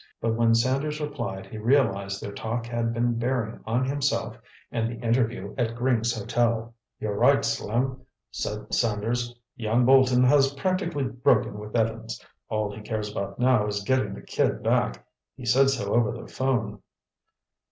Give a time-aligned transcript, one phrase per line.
[0.19, 4.35] But when Sanders replied, he realized their talk had been bearing on himself
[4.71, 6.73] and the interview at Gring's Hotel.
[6.99, 8.01] "You're right, Slim,"
[8.31, 9.35] said Sanders.
[9.57, 12.19] "Young Bolton has practically broken with Evans.
[12.49, 15.05] All he cares about now is getting the kid back.
[15.35, 16.81] He said so over the phone."